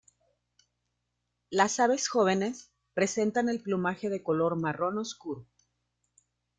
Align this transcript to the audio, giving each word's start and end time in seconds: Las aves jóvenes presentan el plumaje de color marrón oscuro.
Las 1.51 1.79
aves 1.79 2.09
jóvenes 2.09 2.71
presentan 2.95 3.49
el 3.49 3.61
plumaje 3.61 4.09
de 4.09 4.23
color 4.23 4.55
marrón 4.59 4.97
oscuro. 4.97 5.45